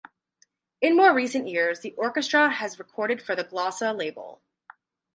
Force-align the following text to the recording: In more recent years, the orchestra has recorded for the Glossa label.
In 0.81 0.97
more 0.97 1.13
recent 1.13 1.47
years, 1.47 1.81
the 1.81 1.93
orchestra 1.93 2.49
has 2.49 2.79
recorded 2.79 3.21
for 3.21 3.35
the 3.35 3.43
Glossa 3.43 3.95
label. 3.95 4.41